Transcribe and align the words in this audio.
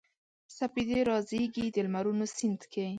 سپیدې 0.57 0.99
رازیږي 1.09 1.65
د 1.71 1.77
لمرونو 1.85 2.25
سیند 2.35 2.61
کې 2.71 2.85